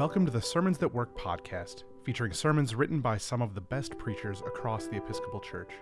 Welcome 0.00 0.24
to 0.24 0.32
the 0.32 0.40
Sermons 0.40 0.78
That 0.78 0.94
Work 0.94 1.14
podcast, 1.14 1.84
featuring 2.04 2.32
sermons 2.32 2.74
written 2.74 3.00
by 3.00 3.18
some 3.18 3.42
of 3.42 3.54
the 3.54 3.60
best 3.60 3.98
preachers 3.98 4.40
across 4.40 4.86
the 4.86 4.96
Episcopal 4.96 5.40
Church. 5.40 5.72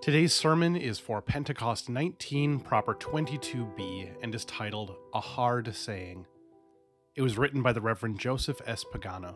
Today's 0.00 0.32
sermon 0.32 0.76
is 0.76 1.00
for 1.00 1.20
Pentecost 1.20 1.88
19, 1.88 2.60
proper 2.60 2.94
22b, 2.94 4.12
and 4.22 4.32
is 4.32 4.44
titled 4.44 4.94
A 5.12 5.20
Hard 5.20 5.74
Saying. 5.74 6.26
It 7.16 7.22
was 7.22 7.36
written 7.36 7.60
by 7.60 7.72
the 7.72 7.80
Reverend 7.80 8.20
Joseph 8.20 8.60
S. 8.64 8.84
Pagano. 8.84 9.34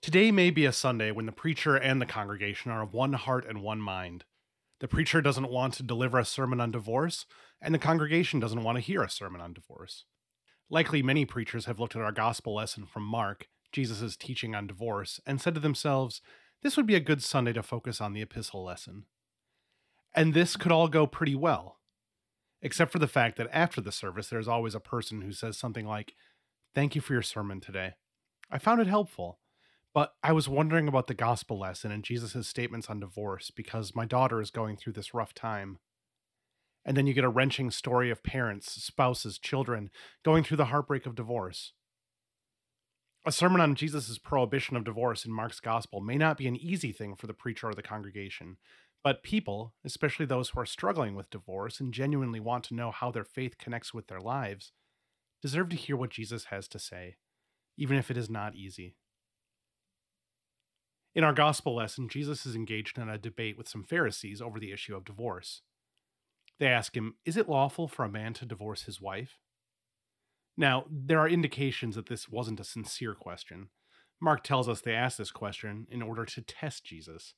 Today 0.00 0.30
may 0.30 0.50
be 0.50 0.64
a 0.64 0.72
Sunday 0.72 1.10
when 1.10 1.26
the 1.26 1.32
preacher 1.32 1.74
and 1.74 2.00
the 2.00 2.06
congregation 2.06 2.70
are 2.70 2.82
of 2.82 2.94
one 2.94 3.14
heart 3.14 3.44
and 3.48 3.62
one 3.62 3.80
mind. 3.80 4.22
The 4.78 4.86
preacher 4.86 5.20
doesn't 5.20 5.50
want 5.50 5.74
to 5.74 5.82
deliver 5.82 6.20
a 6.20 6.24
sermon 6.24 6.60
on 6.60 6.70
divorce, 6.70 7.26
and 7.60 7.74
the 7.74 7.80
congregation 7.80 8.38
doesn't 8.38 8.62
want 8.62 8.76
to 8.76 8.80
hear 8.80 9.02
a 9.02 9.10
sermon 9.10 9.40
on 9.40 9.54
divorce. 9.54 10.04
Likely 10.70 11.02
many 11.02 11.24
preachers 11.24 11.66
have 11.66 11.80
looked 11.80 11.96
at 11.96 12.02
our 12.02 12.12
gospel 12.12 12.54
lesson 12.54 12.86
from 12.86 13.02
Mark, 13.02 13.48
Jesus' 13.72 14.16
teaching 14.16 14.54
on 14.54 14.68
divorce, 14.68 15.20
and 15.26 15.40
said 15.40 15.54
to 15.54 15.60
themselves, 15.60 16.22
this 16.62 16.76
would 16.76 16.86
be 16.86 16.94
a 16.94 17.00
good 17.00 17.22
Sunday 17.22 17.52
to 17.54 17.62
focus 17.62 18.00
on 18.00 18.12
the 18.12 18.22
epistle 18.22 18.64
lesson. 18.64 19.04
And 20.14 20.34
this 20.34 20.56
could 20.56 20.72
all 20.72 20.88
go 20.88 21.06
pretty 21.06 21.34
well, 21.34 21.78
except 22.60 22.92
for 22.92 22.98
the 22.98 23.08
fact 23.08 23.36
that 23.38 23.48
after 23.52 23.80
the 23.80 23.92
service, 23.92 24.28
there's 24.28 24.48
always 24.48 24.74
a 24.74 24.80
person 24.80 25.22
who 25.22 25.32
says 25.32 25.56
something 25.56 25.86
like, 25.86 26.14
Thank 26.72 26.94
you 26.94 27.00
for 27.00 27.14
your 27.14 27.22
sermon 27.22 27.60
today. 27.60 27.94
I 28.48 28.58
found 28.58 28.80
it 28.80 28.86
helpful, 28.86 29.40
but 29.92 30.14
I 30.22 30.30
was 30.32 30.48
wondering 30.48 30.86
about 30.86 31.08
the 31.08 31.14
gospel 31.14 31.58
lesson 31.58 31.90
and 31.90 32.04
Jesus' 32.04 32.46
statements 32.46 32.88
on 32.88 33.00
divorce 33.00 33.50
because 33.50 33.96
my 33.96 34.04
daughter 34.04 34.40
is 34.40 34.52
going 34.52 34.76
through 34.76 34.92
this 34.92 35.12
rough 35.12 35.34
time. 35.34 35.78
And 36.90 36.96
then 36.96 37.06
you 37.06 37.14
get 37.14 37.22
a 37.22 37.28
wrenching 37.28 37.70
story 37.70 38.10
of 38.10 38.24
parents, 38.24 38.72
spouses, 38.82 39.38
children 39.38 39.90
going 40.24 40.42
through 40.42 40.56
the 40.56 40.64
heartbreak 40.64 41.06
of 41.06 41.14
divorce. 41.14 41.72
A 43.24 43.30
sermon 43.30 43.60
on 43.60 43.76
Jesus' 43.76 44.18
prohibition 44.18 44.76
of 44.76 44.82
divorce 44.82 45.24
in 45.24 45.30
Mark's 45.30 45.60
gospel 45.60 46.00
may 46.00 46.16
not 46.16 46.36
be 46.36 46.48
an 46.48 46.56
easy 46.56 46.90
thing 46.90 47.14
for 47.14 47.28
the 47.28 47.32
preacher 47.32 47.68
or 47.68 47.74
the 47.74 47.80
congregation, 47.80 48.56
but 49.04 49.22
people, 49.22 49.72
especially 49.84 50.26
those 50.26 50.48
who 50.48 50.58
are 50.58 50.66
struggling 50.66 51.14
with 51.14 51.30
divorce 51.30 51.78
and 51.78 51.94
genuinely 51.94 52.40
want 52.40 52.64
to 52.64 52.74
know 52.74 52.90
how 52.90 53.12
their 53.12 53.22
faith 53.22 53.56
connects 53.56 53.94
with 53.94 54.08
their 54.08 54.20
lives, 54.20 54.72
deserve 55.40 55.68
to 55.68 55.76
hear 55.76 55.96
what 55.96 56.10
Jesus 56.10 56.46
has 56.46 56.66
to 56.66 56.80
say, 56.80 57.18
even 57.78 57.98
if 57.98 58.10
it 58.10 58.16
is 58.16 58.28
not 58.28 58.56
easy. 58.56 58.96
In 61.14 61.22
our 61.22 61.34
gospel 61.34 61.76
lesson, 61.76 62.08
Jesus 62.08 62.44
is 62.46 62.56
engaged 62.56 62.98
in 62.98 63.08
a 63.08 63.16
debate 63.16 63.56
with 63.56 63.68
some 63.68 63.84
Pharisees 63.84 64.42
over 64.42 64.58
the 64.58 64.72
issue 64.72 64.96
of 64.96 65.04
divorce. 65.04 65.62
They 66.60 66.66
ask 66.66 66.94
him, 66.94 67.14
Is 67.24 67.36
it 67.36 67.48
lawful 67.48 67.88
for 67.88 68.04
a 68.04 68.10
man 68.10 68.34
to 68.34 68.46
divorce 68.46 68.82
his 68.82 69.00
wife? 69.00 69.38
Now, 70.56 70.84
there 70.90 71.18
are 71.18 71.28
indications 71.28 71.96
that 71.96 72.08
this 72.08 72.28
wasn't 72.28 72.60
a 72.60 72.64
sincere 72.64 73.14
question. 73.14 73.70
Mark 74.20 74.44
tells 74.44 74.68
us 74.68 74.82
they 74.82 74.94
asked 74.94 75.16
this 75.16 75.30
question 75.30 75.86
in 75.90 76.02
order 76.02 76.26
to 76.26 76.42
test 76.42 76.84
Jesus. 76.84 77.32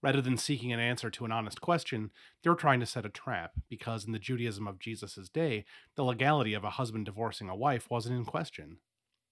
Rather 0.00 0.22
than 0.22 0.36
seeking 0.36 0.72
an 0.72 0.78
answer 0.78 1.10
to 1.10 1.24
an 1.24 1.32
honest 1.32 1.60
question, 1.60 2.12
they 2.42 2.50
were 2.50 2.54
trying 2.54 2.78
to 2.78 2.86
set 2.86 3.04
a 3.04 3.08
trap, 3.10 3.54
because 3.68 4.04
in 4.04 4.12
the 4.12 4.20
Judaism 4.20 4.68
of 4.68 4.78
Jesus' 4.78 5.28
day, 5.28 5.64
the 5.96 6.04
legality 6.04 6.54
of 6.54 6.62
a 6.62 6.70
husband 6.70 7.04
divorcing 7.04 7.48
a 7.48 7.56
wife 7.56 7.90
wasn't 7.90 8.16
in 8.16 8.24
question. 8.24 8.78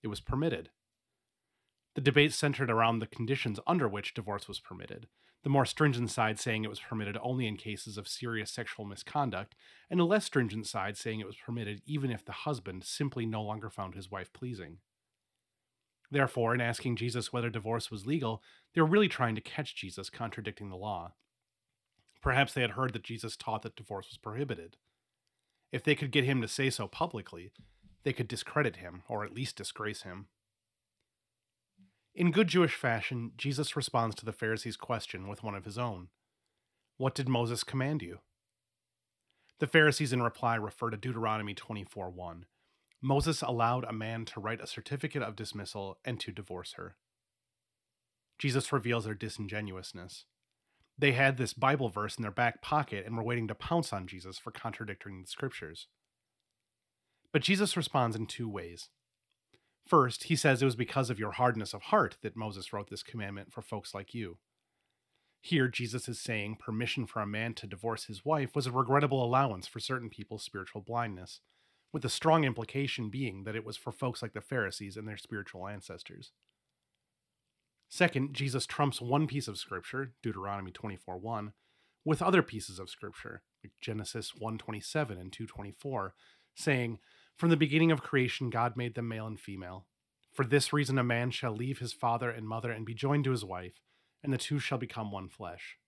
It 0.03 0.09
was 0.09 0.21
permitted. 0.21 0.71
The 1.97 2.03
debate 2.03 2.35
centered 2.35 2.71
around 2.71 2.99
the 2.99 3.07
conditions 3.07 3.59
under 3.67 3.89
which 3.89 4.13
divorce 4.13 4.47
was 4.47 4.61
permitted, 4.61 5.07
the 5.45 5.49
more 5.49 5.65
stringent 5.65 6.11
side 6.11 6.39
saying 6.39 6.63
it 6.63 6.69
was 6.69 6.79
permitted 6.79 7.17
only 7.23 7.47
in 7.47 7.57
cases 7.57 7.97
of 7.97 8.07
serious 8.07 8.51
sexual 8.51 8.85
misconduct, 8.85 9.55
and 9.89 9.99
the 9.99 10.05
less 10.05 10.27
stringent 10.27 10.67
side 10.67 10.99
saying 10.99 11.21
it 11.21 11.27
was 11.27 11.37
permitted 11.37 11.81
even 11.87 12.11
if 12.11 12.23
the 12.23 12.33
husband 12.33 12.85
simply 12.85 13.25
no 13.25 13.43
longer 13.43 13.71
found 13.71 13.95
his 13.95 14.11
wife 14.11 14.31
pleasing. 14.35 14.77
Therefore, 16.11 16.55
in 16.55 16.61
asking 16.61 16.97
Jesus 16.97 17.33
whether 17.33 17.49
divorce 17.49 17.91
was 17.91 18.07
legal, 18.07 18.43
they 18.75 18.83
were 18.83 18.87
really 18.87 19.09
trying 19.09 19.35
to 19.35 19.41
catch 19.41 19.75
Jesus 19.75 20.11
contradicting 20.11 20.69
the 20.69 20.77
law. 20.77 21.15
Perhaps 22.21 22.53
they 22.53 22.61
had 22.61 22.73
heard 22.73 22.93
that 22.93 23.05
Jesus 23.05 23.39
taught 23.39 23.63
that 23.63 23.75
divorce 23.75 24.09
was 24.11 24.19
prohibited. 24.19 24.77
If 25.73 25.83
they 25.83 25.95
could 25.95 26.11
get 26.11 26.25
him 26.25 26.43
to 26.43 26.49
say 26.49 26.69
so 26.69 26.89
publicly, 26.89 27.53
they 28.03 28.13
could 28.13 28.29
discredit 28.29 28.77
him, 28.77 29.03
or 29.09 29.25
at 29.25 29.33
least 29.33 29.57
disgrace 29.57 30.03
him. 30.03 30.27
In 32.17 32.31
good 32.31 32.49
Jewish 32.49 32.75
fashion, 32.75 33.33
Jesus 33.37 33.77
responds 33.77 34.17
to 34.17 34.25
the 34.25 34.33
Pharisees' 34.33 34.79
question 34.79 35.29
with 35.29 35.43
one 35.43 35.55
of 35.55 35.67
his 35.67 35.77
own 35.77 36.09
What 36.97 37.15
did 37.15 37.29
Moses 37.29 37.63
command 37.63 38.01
you? 38.01 38.21
The 39.59 39.67
Pharisees 39.67 40.15
in 40.15 40.23
reply 40.23 40.55
refer 40.55 40.89
to 40.89 40.97
Deuteronomy 40.97 41.53
24 41.53 42.09
1. 42.09 42.47
Moses 43.03 43.43
allowed 43.43 43.85
a 43.85 43.93
man 43.93 44.25
to 44.25 44.41
write 44.41 44.63
a 44.63 44.67
certificate 44.67 45.23
of 45.23 45.37
dismissal 45.37 45.99
and 46.07 46.19
to 46.21 46.33
divorce 46.33 46.73
her. 46.79 46.97
Jesus 48.39 48.73
reveals 48.73 49.05
their 49.05 49.13
disingenuousness. 49.13 50.25
They 50.99 51.13
had 51.13 51.37
this 51.37 51.53
Bible 51.53 51.91
verse 51.91 52.17
in 52.17 52.23
their 52.23 52.31
back 52.31 52.63
pocket 52.63 53.05
and 53.05 53.15
were 53.15 53.23
waiting 53.23 53.47
to 53.49 53.55
pounce 53.55 53.93
on 53.93 54.07
Jesus 54.07 54.39
for 54.39 54.51
contradicting 54.51 55.21
the 55.21 55.29
scriptures. 55.29 55.87
But 57.31 57.43
Jesus 57.43 57.77
responds 57.77 58.17
in 58.17 58.25
two 58.25 58.49
ways. 58.49 58.89
First, 59.87 60.25
he 60.25 60.37
says 60.37 60.61
it 60.61 60.65
was 60.65 60.75
because 60.75 61.11
of 61.11 61.19
your 61.19 61.33
hardness 61.33 61.73
of 61.73 61.83
heart 61.83 62.17
that 62.23 62.37
Moses 62.37 62.73
wrote 62.73 62.91
this 62.91 63.05
commandment 63.05 63.53
for 63.53 63.63
folks 63.63 63.95
like 63.95 64.15
you. 64.15 64.39
Here, 65.41 65.69
Jesus 65.69 66.09
is 66.09 66.19
saying 66.19 66.57
permission 66.57 67.07
for 67.07 67.23
a 67.23 67.27
man 67.27 67.55
to 67.55 67.69
divorce 67.69 68.07
his 68.07 68.25
wife 68.25 68.57
was 68.57 68.67
a 68.67 68.73
regrettable 68.73 69.25
allowance 69.25 69.69
for 69.69 69.79
certain 69.79 70.11
people's 70.11 70.43
spiritual 70.43 70.81
blindness, 70.81 71.41
with 71.93 72.03
the 72.03 72.09
strong 72.09 72.43
implication 72.43 73.11
being 73.11 73.45
that 73.45 73.55
it 73.55 73.65
was 73.65 73.77
for 73.77 73.93
folks 73.93 74.23
like 74.23 74.33
the 74.33 74.41
Pharisees 74.41 74.97
and 74.97 75.07
their 75.07 75.17
spiritual 75.17 75.69
ancestors. 75.69 76.33
Second, 77.89 78.35
Jesus 78.35 78.67
trumps 78.67 79.01
one 79.01 79.29
piece 79.29 79.47
of 79.47 79.57
scripture, 79.57 80.15
Deuteronomy 80.21 80.73
24 80.73 81.17
1, 81.19 81.53
with 82.05 82.23
other 82.23 82.43
pieces 82.43 82.81
of 82.81 82.91
scripture, 82.91 83.43
like 83.63 83.73
Genesis 83.81 84.35
127 84.35 85.17
and 85.17 85.33
224, 85.33 86.15
saying, 86.57 86.99
from 87.37 87.51
the 87.51 87.57
beginning 87.57 87.93
of 87.93 88.03
creation, 88.03 88.51
God 88.51 88.77
made 88.77 88.95
them 88.95 89.09
male 89.09 89.27
and 89.27 89.39
female. 89.39 89.87
For 90.33 90.45
this 90.45 90.73
reason, 90.73 90.99
a 90.99 91.05
man 91.05 91.31
shall 91.31 91.53
leave 91.55 91.79
his 91.79 91.93
father 91.93 92.31
and 92.31 92.49
mother 92.49 92.71
and 92.71 92.85
be 92.85 92.95
joined 92.95 93.25
to 93.25 93.31
his 93.31 93.45
wife, 93.45 93.81
and 94.23 94.33
the 94.33 94.39
two 94.39 94.59
shall 94.59 94.79
become 94.79 95.11
one 95.11 95.29
flesh. 95.29 95.79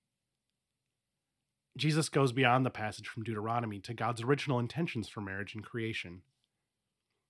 Jesus 1.76 2.08
goes 2.08 2.32
beyond 2.32 2.66
the 2.66 2.70
passage 2.70 3.08
from 3.08 3.22
Deuteronomy 3.22 3.78
to 3.80 3.94
God's 3.94 4.22
original 4.22 4.58
intentions 4.58 5.08
for 5.08 5.20
marriage 5.20 5.54
and 5.54 5.64
creation. 5.64 6.22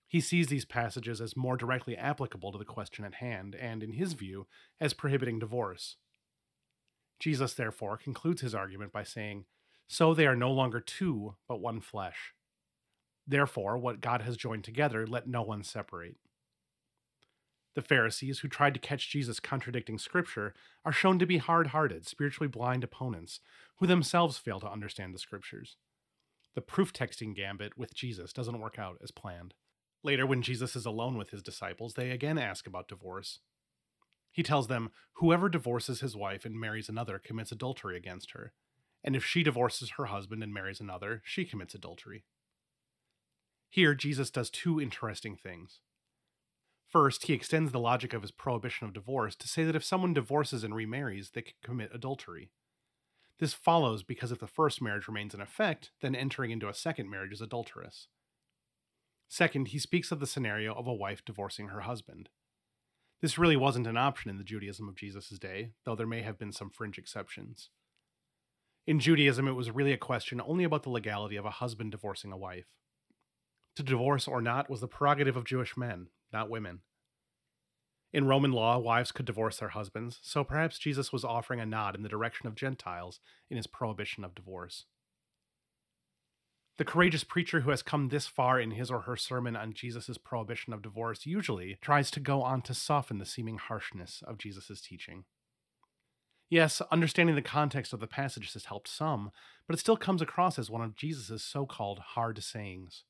He 0.09 0.21
sees 0.21 0.47
these 0.47 0.65
passages 0.65 1.21
as 1.21 1.37
more 1.37 1.57
directly 1.57 1.97
applicable 1.97 2.51
to 2.53 2.59
the 2.59 2.65
question 2.65 3.05
at 3.05 3.17
hand, 3.17 3.55
and, 3.55 3.83
in 3.83 3.93
his 3.93 4.15
view, 4.15 4.47
as 4.81 4.95
prohibiting 4.95 5.39
divorce. 5.39 5.97
Jesus, 7.21 7.55
therefore, 7.55 7.99
concludes 7.99 8.41
his 8.41 8.55
argument 8.55 8.91
by 8.91 9.03
saying, 9.03 9.45
So 9.87 10.15
they 10.15 10.27
are 10.27 10.37
no 10.37 10.51
longer 10.51 10.81
two, 10.81 11.37
but 11.47 11.61
one 11.61 11.81
flesh. 11.81 12.33
Therefore, 13.29 13.77
what 13.77 14.01
God 14.01 14.23
has 14.23 14.39
joined 14.39 14.65
together, 14.65 15.07
let 15.07 15.29
no 15.29 15.43
one 15.43 15.63
separate. 15.63 16.17
The 17.75 17.83
Pharisees, 17.83 18.39
who 18.39 18.49
tried 18.49 18.73
to 18.73 18.81
catch 18.81 19.11
Jesus 19.11 19.39
contradicting 19.39 19.99
Scripture, 19.99 20.55
are 20.85 20.93
shown 20.93 21.19
to 21.19 21.27
be 21.27 21.37
hard 21.37 21.69
hearted, 21.69 22.07
spiritually 22.07 22.49
blind 22.49 22.83
opponents 22.83 23.41
who 23.77 23.87
themselves 23.87 24.39
fail 24.39 24.59
to 24.61 24.71
understand 24.71 25.15
the 25.15 25.19
Scriptures. 25.19 25.77
The 26.55 26.63
proof 26.63 26.93
texting 26.93 27.37
gambit 27.37 27.77
with 27.77 27.95
Jesus 27.95 28.33
doesn't 28.33 28.59
work 28.59 28.79
out 28.79 28.97
as 29.03 29.11
planned. 29.11 29.53
Later, 30.03 30.27
when 30.27 30.43
Jesus 30.43 30.75
is 30.75 30.87
alone 30.87 31.19
with 31.19 31.31
his 31.31 31.43
disciples, 31.43 31.95
they 31.95 32.11
again 32.11 32.39
ask 32.39 32.67
about 32.67 32.89
divorce. 32.89 33.41
He 34.33 34.43
tells 34.43 34.69
them, 34.69 34.91
Whoever 35.15 35.51
divorces 35.51 36.01
his 36.01 36.17
wife 36.17 36.47
and 36.47 36.59
marries 36.59 36.89
another 36.89 37.19
commits 37.19 37.53
adultery 37.53 37.97
against 37.97 38.31
her, 38.31 38.53
and 39.05 39.15
if 39.15 39.25
she 39.25 39.43
divorces 39.43 39.91
her 39.91 40.07
husband 40.07 40.43
and 40.43 40.53
marries 40.53 40.81
another, 40.81 41.23
she 41.25 41.45
commits 41.45 41.75
adultery. 41.75 42.25
Here, 43.69 43.95
Jesus 43.95 44.31
does 44.31 44.51
two 44.51 44.81
interesting 44.81 45.37
things. 45.37 45.81
First, 46.87 47.27
he 47.27 47.35
extends 47.35 47.71
the 47.71 47.79
logic 47.79 48.15
of 48.15 48.23
his 48.23 48.31
prohibition 48.31 48.87
of 48.87 48.95
divorce 48.95 49.37
to 49.37 49.49
say 49.49 49.65
that 49.65 49.77
if 49.77 49.85
someone 49.85 50.15
divorces 50.15 50.65
and 50.65 50.75
remarries, 50.75 51.31
they 51.31 51.43
can 51.43 51.55
commit 51.63 51.91
adultery. 51.93 52.51
This 53.39 53.53
follows 53.53 54.03
because 54.03 54.33
if 54.33 54.39
the 54.39 54.47
first 54.47 54.81
marriage 54.81 55.07
remains 55.07 55.35
in 55.35 55.41
effect, 55.41 55.91
then 56.01 56.15
entering 56.15 56.51
into 56.51 56.69
a 56.69 56.75
second 56.75 57.11
marriage 57.11 57.33
is 57.33 57.43
adulterous. 57.43 58.09
Second, 59.29 59.69
he 59.69 59.79
speaks 59.79 60.11
of 60.11 60.21
the 60.21 60.27
scenario 60.27 60.73
of 60.75 60.87
a 60.87 60.95
wife 60.95 61.23
divorcing 61.25 61.69
her 61.69 61.83
husband. 61.83 62.31
This 63.21 63.37
really 63.37 63.57
wasn't 63.57 63.87
an 63.87 63.97
option 63.97 64.31
in 64.31 64.39
the 64.39 64.45
Judaism 64.45 64.89
of 64.89 64.97
Jesus' 64.97 65.39
day, 65.39 65.73
though 65.85 65.95
there 65.95 66.07
may 66.07 66.23
have 66.23 66.39
been 66.39 66.53
some 66.53 66.71
fringe 66.71 66.99
exceptions. 66.99 67.69
In 68.87 69.01
Judaism, 69.01 69.47
it 69.47 69.53
was 69.53 69.71
really 69.71 69.93
a 69.93 69.99
question 69.99 70.41
only 70.41 70.65
about 70.65 70.85
the 70.85 70.91
legality 70.91 71.37
of 71.37 71.45
a 71.45 71.51
husband 71.51 71.91
divorcing 71.91 72.33
a 72.33 72.39
wife. 72.39 72.69
To 73.79 73.85
divorce 73.85 74.27
or 74.27 74.43
not 74.43 74.69
was 74.69 74.81
the 74.81 74.89
prerogative 74.89 75.37
of 75.37 75.45
Jewish 75.45 75.77
men, 75.77 76.09
not 76.33 76.51
women. 76.51 76.81
In 78.13 78.27
Roman 78.27 78.51
law, 78.51 78.77
wives 78.77 79.13
could 79.13 79.25
divorce 79.25 79.59
their 79.59 79.69
husbands, 79.69 80.19
so 80.21 80.43
perhaps 80.43 80.81
Jesus 80.81 81.13
was 81.13 81.25
offering 81.25 81.61
a 81.61 81.65
nod 81.65 81.95
in 81.95 82.03
the 82.03 82.09
direction 82.09 82.49
of 82.49 82.57
Gentiles 82.57 83.21
in 83.49 83.57
his 83.57 83.69
prohibition 83.69 84.25
of 84.25 84.35
divorce. 84.35 84.87
The 86.79 86.85
courageous 86.85 87.23
preacher 87.23 87.61
who 87.61 87.71
has 87.71 87.85
come 87.85 88.09
this 88.09 88.27
far 88.27 88.59
in 88.59 88.73
his 88.73 88.91
or 88.91 89.03
her 89.03 89.17
sermon 89.17 89.55
on 89.55 89.75
Jesus' 89.75 90.19
prohibition 90.19 90.73
of 90.73 90.83
divorce 90.83 91.25
usually 91.25 91.79
tries 91.81 92.11
to 92.11 92.19
go 92.19 92.43
on 92.43 92.63
to 92.63 92.75
soften 92.75 93.19
the 93.19 93.25
seeming 93.25 93.59
harshness 93.59 94.25
of 94.27 94.39
Jesus' 94.39 94.81
teaching. 94.81 95.23
Yes, 96.51 96.83
understanding 96.91 97.37
the 97.37 97.43
context 97.43 97.93
of 97.93 98.01
the 98.01 98.09
passage 98.09 98.53
has 98.55 98.65
helped 98.65 98.89
some, 98.89 99.31
but 99.69 99.75
it 99.77 99.79
still 99.79 99.97
comes 99.97 100.21
across 100.21 100.59
as 100.59 100.69
one 100.69 100.83
of 100.83 100.97
Jesus' 100.97 101.45
so 101.45 101.65
called 101.65 102.01
hard 102.01 102.43
sayings. 102.43 103.05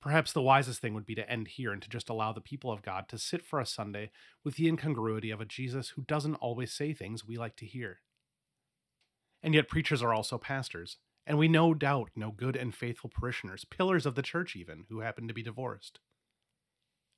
Perhaps 0.00 0.32
the 0.32 0.42
wisest 0.42 0.80
thing 0.80 0.94
would 0.94 1.06
be 1.06 1.16
to 1.16 1.28
end 1.28 1.48
here 1.48 1.72
and 1.72 1.82
to 1.82 1.88
just 1.88 2.08
allow 2.08 2.32
the 2.32 2.40
people 2.40 2.70
of 2.70 2.82
God 2.82 3.08
to 3.08 3.18
sit 3.18 3.44
for 3.44 3.58
a 3.58 3.66
Sunday 3.66 4.10
with 4.44 4.54
the 4.54 4.68
incongruity 4.68 5.30
of 5.30 5.40
a 5.40 5.44
Jesus 5.44 5.90
who 5.90 6.02
doesn't 6.02 6.36
always 6.36 6.72
say 6.72 6.92
things 6.92 7.26
we 7.26 7.36
like 7.36 7.56
to 7.56 7.66
hear. 7.66 8.00
And 9.42 9.54
yet, 9.54 9.68
preachers 9.68 10.02
are 10.02 10.14
also 10.14 10.38
pastors, 10.38 10.98
and 11.26 11.36
we 11.36 11.48
no 11.48 11.74
doubt 11.74 12.10
know 12.16 12.30
good 12.30 12.56
and 12.56 12.74
faithful 12.74 13.10
parishioners, 13.10 13.64
pillars 13.64 14.06
of 14.06 14.14
the 14.14 14.22
church 14.22 14.54
even, 14.56 14.84
who 14.88 15.00
happen 15.00 15.26
to 15.28 15.34
be 15.34 15.42
divorced. 15.42 15.98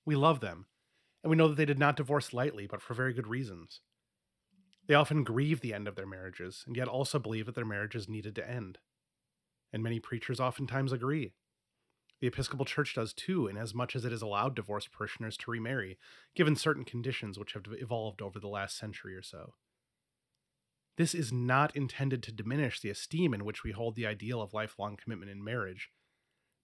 We 0.04 0.16
love 0.16 0.40
them, 0.40 0.66
and 1.22 1.30
we 1.30 1.36
know 1.36 1.48
that 1.48 1.56
they 1.56 1.66
did 1.66 1.78
not 1.78 1.96
divorce 1.96 2.32
lightly, 2.32 2.66
but 2.66 2.82
for 2.82 2.94
very 2.94 3.12
good 3.12 3.26
reasons. 3.26 3.80
They 4.86 4.94
often 4.94 5.22
grieve 5.22 5.60
the 5.60 5.74
end 5.74 5.86
of 5.86 5.96
their 5.96 6.06
marriages, 6.06 6.64
and 6.66 6.76
yet 6.76 6.88
also 6.88 7.18
believe 7.18 7.46
that 7.46 7.54
their 7.54 7.64
marriages 7.64 8.08
needed 8.08 8.34
to 8.36 8.50
end. 8.50 8.78
And 9.72 9.82
many 9.82 10.00
preachers 10.00 10.40
oftentimes 10.40 10.92
agree. 10.92 11.32
The 12.20 12.26
Episcopal 12.26 12.66
Church 12.66 12.94
does 12.94 13.14
too, 13.14 13.46
inasmuch 13.46 13.96
as 13.96 14.04
it 14.04 14.12
has 14.12 14.20
allowed 14.20 14.54
divorced 14.54 14.92
parishioners 14.92 15.38
to 15.38 15.50
remarry, 15.50 15.98
given 16.34 16.54
certain 16.54 16.84
conditions 16.84 17.38
which 17.38 17.54
have 17.54 17.64
evolved 17.68 18.20
over 18.20 18.38
the 18.38 18.48
last 18.48 18.76
century 18.76 19.14
or 19.14 19.22
so. 19.22 19.54
This 20.98 21.14
is 21.14 21.32
not 21.32 21.74
intended 21.74 22.22
to 22.24 22.32
diminish 22.32 22.80
the 22.80 22.90
esteem 22.90 23.32
in 23.32 23.44
which 23.44 23.64
we 23.64 23.72
hold 23.72 23.96
the 23.96 24.06
ideal 24.06 24.42
of 24.42 24.52
lifelong 24.52 24.98
commitment 25.02 25.30
in 25.30 25.42
marriage. 25.42 25.88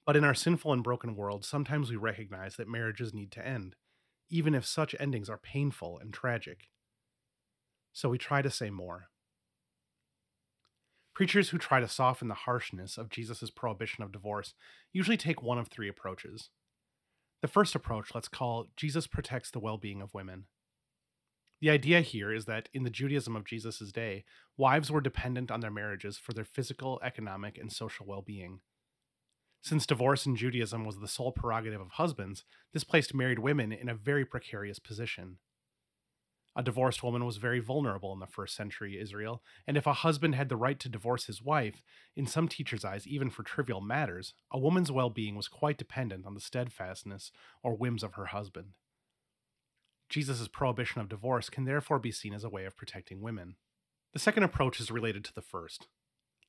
But 0.05 0.15
in 0.15 0.25
our 0.25 0.35
sinful 0.35 0.75
and 0.75 0.85
broken 0.85 1.17
world, 1.17 1.43
sometimes 1.43 1.91
we 1.91 1.97
recognize 1.97 2.57
that 2.57 2.69
marriages 2.69 3.15
need 3.15 3.33
to 3.33 3.47
end, 3.47 3.77
even 4.29 4.55
if 4.55 4.67
such 4.67 4.95
endings 5.01 5.31
are 5.31 5.39
painful 5.39 5.99
and 5.99 6.13
tragic. 6.13 6.69
So 7.95 8.11
we 8.11 8.19
try 8.19 8.43
to 8.43 8.51
say 8.51 8.69
more. 8.69 9.09
Preachers 11.17 11.49
who 11.49 11.57
try 11.57 11.81
to 11.81 11.89
soften 11.89 12.29
the 12.29 12.35
harshness 12.35 12.99
of 12.99 13.09
Jesus' 13.09 13.49
prohibition 13.49 14.05
of 14.05 14.13
divorce 14.13 14.53
usually 14.93 15.17
take 15.17 15.43
one 15.43 15.59
of 15.59 15.69
three 15.69 15.89
approaches. 15.89 16.51
The 17.41 17.49
first 17.49 17.75
approach, 17.75 18.15
let's 18.15 18.29
call 18.29 18.67
Jesus 18.77 19.07
protects 19.07 19.51
the 19.51 19.59
well 19.59 19.79
being 19.79 20.03
of 20.03 20.13
women. 20.13 20.45
The 21.63 21.71
idea 21.71 22.03
here 22.03 22.31
is 22.31 22.45
that 22.45 22.69
in 22.75 22.85
the 22.85 22.91
Judaism 22.91 23.35
of 23.35 23.47
Jesus' 23.47 23.93
day, 23.93 24.27
wives 24.59 24.91
were 24.91 25.01
dependent 25.01 25.51
on 25.51 25.61
their 25.61 25.71
marriages 25.71 26.19
for 26.19 26.35
their 26.35 26.45
physical, 26.45 27.01
economic, 27.03 27.57
and 27.57 27.73
social 27.73 28.05
well 28.05 28.21
being. 28.21 28.61
Since 29.63 29.87
divorce 29.87 30.27
in 30.27 30.37
Judaism 30.37 30.85
was 30.85 30.99
the 30.99 31.09
sole 31.09 31.33
prerogative 31.33 31.81
of 31.81 31.93
husbands, 31.93 32.45
this 32.75 32.85
placed 32.85 33.15
married 33.15 33.39
women 33.39 33.73
in 33.73 33.89
a 33.89 33.95
very 33.95 34.27
precarious 34.27 34.79
position. 34.79 35.39
A 36.59 36.63
divorced 36.63 37.03
woman 37.03 37.27
was 37.27 37.37
very 37.37 37.61
vulnerable 37.61 38.15
in 38.15 38.19
the 38.19 38.27
first 38.27 38.57
century 38.57 38.99
Israel, 38.99 39.43
and 39.67 39.77
if 39.77 39.87
a 39.87 39.93
husband 39.93 40.35
had 40.35 40.49
the 40.49 40.57
right 40.57 40.81
to 40.81 40.89
divorce 40.89 41.27
his 41.27 41.43
wife, 41.43 41.83
in 42.17 42.27
some 42.27 42.49
teachers' 42.49 42.85
eyes, 42.85 43.07
even 43.07 43.29
for 43.29 43.43
trivial 43.43 43.83
matters, 43.83 44.33
a 44.51 44.59
woman's 44.59 44.91
well 44.91 45.11
being 45.11 45.37
was 45.37 45.49
quite 45.49 45.77
dependent 45.77 46.25
on 46.25 46.33
the 46.33 46.41
steadfastness 46.41 47.31
or 47.63 47.75
whims 47.75 48.03
of 48.03 48.15
her 48.15 48.27
husband. 48.27 48.69
Jesus' 50.09 50.49
prohibition 50.49 51.03
of 51.03 51.11
divorce 51.11 51.51
can 51.51 51.67
therefore 51.67 51.99
be 51.99 52.11
seen 52.11 52.33
as 52.33 52.43
a 52.43 52.49
way 52.49 52.65
of 52.65 52.77
protecting 52.77 53.21
women. 53.21 53.57
The 54.15 54.19
second 54.19 54.45
approach 54.45 54.81
is 54.81 54.91
related 54.91 55.25
to 55.25 55.35
the 55.35 55.43
first. 55.43 55.89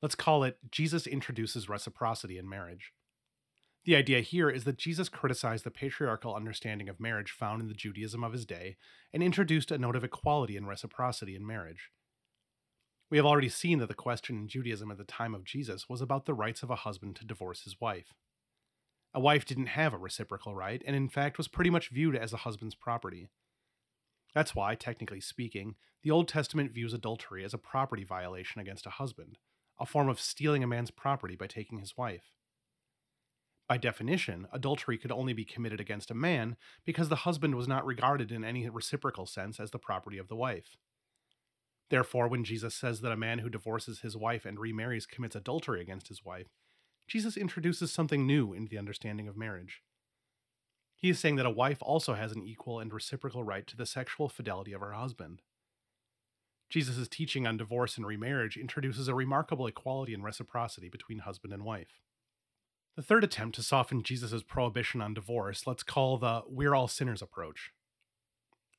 Let's 0.02 0.16
call 0.16 0.46
it 0.46 0.58
Jesus 0.72 1.06
introduces 1.06 1.68
reciprocity 1.68 2.38
in 2.38 2.48
marriage. 2.48 2.94
The 3.88 3.96
idea 3.96 4.20
here 4.20 4.50
is 4.50 4.66
that 4.66 4.78
Jesus 4.78 5.08
criticized 5.08 5.64
the 5.64 5.72
patriarchal 5.72 6.36
understanding 6.36 6.90
of 6.90 7.00
marriage 7.00 7.32
found 7.32 7.62
in 7.62 7.70
the 7.70 7.74
Judaism 7.74 8.22
of 8.22 8.34
his 8.34 8.46
day 8.46 8.76
and 9.14 9.24
introduced 9.24 9.72
a 9.72 9.78
note 9.78 9.96
of 9.96 10.04
equality 10.04 10.58
and 10.58 10.68
reciprocity 10.68 11.38
in 11.38 11.48
marriage. 11.48 11.90
We 13.10 13.16
have 13.16 13.26
already 13.26 13.48
seen 13.48 13.80
that 13.80 13.88
the 13.88 13.94
question 13.94 14.36
in 14.36 14.50
Judaism 14.50 14.92
at 14.92 14.98
the 14.98 15.06
time 15.06 15.34
of 15.34 15.46
Jesus 15.46 15.88
was 15.88 16.02
about 16.02 16.26
the 16.26 16.34
rights 16.34 16.64
of 16.64 16.70
a 16.70 16.76
husband 16.76 17.16
to 17.16 17.26
divorce 17.26 17.62
his 17.62 17.80
wife. 17.80 18.14
A 19.14 19.22
wife 19.22 19.46
didn't 19.46 19.68
have 19.68 19.94
a 19.94 19.98
reciprocal 19.98 20.54
right, 20.54 20.84
and 20.86 20.94
in 20.94 21.08
fact 21.08 21.38
was 21.38 21.48
pretty 21.48 21.70
much 21.70 21.88
viewed 21.88 22.18
as 22.18 22.34
a 22.34 22.38
husband's 22.44 22.76
property. 22.76 23.30
That's 24.36 24.54
why, 24.54 24.76
technically 24.76 25.22
speaking, 25.22 25.76
the 26.04 26.12
Old 26.12 26.28
Testament 26.28 26.74
views 26.74 26.94
adultery 26.94 27.46
as 27.46 27.54
a 27.54 27.58
property 27.58 28.04
violation 28.04 28.60
against 28.60 28.86
a 28.86 28.90
husband, 28.90 29.38
a 29.80 29.86
form 29.86 30.10
of 30.10 30.20
stealing 30.20 30.62
a 30.62 30.68
man's 30.68 30.92
property 30.92 31.38
by 31.38 31.48
taking 31.48 31.80
his 31.80 31.96
wife. 31.96 32.34
By 33.68 33.78
definition, 33.78 34.48
adultery 34.54 34.98
could 34.98 35.12
only 35.12 35.34
be 35.34 35.44
committed 35.44 35.82
against 35.82 36.10
a 36.10 36.16
man 36.16 36.56
because 36.86 37.10
the 37.10 37.18
husband 37.18 37.56
was 37.56 37.68
not 37.68 37.86
regarded 37.86 38.32
in 38.32 38.46
any 38.46 38.70
reciprocal 38.70 39.26
sense 39.26 39.60
as 39.60 39.72
the 39.72 39.80
property 39.80 40.18
of 40.18 40.30
the 40.30 40.38
wife. 40.38 40.78
Therefore, 41.90 42.28
when 42.28 42.44
Jesus 42.44 42.76
says 42.76 43.02
that 43.02 43.12
a 43.12 43.18
man 43.18 43.40
who 43.40 43.50
divorces 43.50 44.00
his 44.00 44.16
wife 44.16 44.46
and 44.46 44.60
remarries 44.60 45.06
commits 45.06 45.36
adultery 45.36 45.82
against 45.82 46.08
his 46.08 46.24
wife, 46.24 46.48
Jesus 47.08 47.38
introduces 47.38 47.92
something 47.92 48.26
new 48.26 48.54
into 48.54 48.70
the 48.70 48.78
understanding 48.78 49.28
of 49.28 49.38
marriage. 49.38 49.82
He 50.96 51.10
is 51.10 51.20
saying 51.20 51.36
that 51.36 51.46
a 51.46 51.52
wife 51.52 51.78
also 51.82 52.16
has 52.16 52.32
an 52.32 52.44
equal 52.44 52.80
and 52.80 52.92
reciprocal 52.94 53.44
right 53.44 53.68
to 53.68 53.78
the 53.78 53.86
sexual 53.86 54.30
fidelity 54.30 54.74
of 54.74 54.82
her 54.82 54.94
husband. 54.94 55.42
Jesus' 56.70 57.08
teaching 57.08 57.48
on 57.48 57.56
divorce 57.56 57.98
and 57.98 58.06
remarriage 58.06 58.58
introduces 58.58 59.08
a 59.08 59.16
remarkable 59.16 59.68
equality 59.68 60.14
and 60.14 60.24
reciprocity 60.24 60.90
between 60.90 61.20
husband 61.20 61.54
and 61.54 61.64
wife. 61.64 62.02
The 62.98 63.04
third 63.04 63.24
attempt 63.24 63.56
to 63.56 63.64
soften 63.64 64.02
Jesus' 64.02 64.42
prohibition 64.42 65.02
on 65.02 65.14
divorce 65.14 65.68
let's 65.68 65.84
call 65.84 66.18
the 66.18 66.42
we're 66.48 66.74
all 66.74 66.88
sinners 66.88 67.22
approach. 67.22 67.72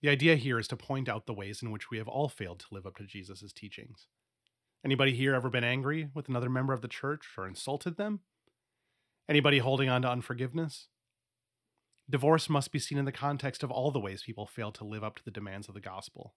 The 0.02 0.08
idea 0.08 0.34
here 0.34 0.58
is 0.58 0.66
to 0.68 0.76
point 0.76 1.08
out 1.08 1.26
the 1.26 1.32
ways 1.32 1.62
in 1.62 1.70
which 1.70 1.88
we 1.88 1.98
have 1.98 2.08
all 2.08 2.28
failed 2.28 2.58
to 2.58 2.66
live 2.72 2.84
up 2.84 2.96
to 2.96 3.04
Jesus' 3.04 3.52
teachings. 3.52 4.08
Anybody 4.84 5.14
here 5.14 5.36
ever 5.36 5.48
been 5.48 5.62
angry 5.62 6.08
with 6.14 6.28
another 6.28 6.50
member 6.50 6.72
of 6.72 6.82
the 6.82 6.88
church 6.88 7.28
or 7.38 7.46
insulted 7.46 7.96
them? 7.96 8.20
Anybody 9.28 9.58
holding 9.58 9.88
on 9.88 10.02
to 10.02 10.10
unforgiveness? 10.10 10.88
Divorce 12.10 12.48
must 12.48 12.72
be 12.72 12.80
seen 12.80 12.98
in 12.98 13.04
the 13.04 13.12
context 13.12 13.62
of 13.62 13.70
all 13.70 13.92
the 13.92 14.00
ways 14.00 14.24
people 14.24 14.46
fail 14.46 14.72
to 14.72 14.84
live 14.84 15.04
up 15.04 15.14
to 15.16 15.24
the 15.24 15.30
demands 15.30 15.68
of 15.68 15.74
the 15.74 15.80
gospel. 15.80 16.34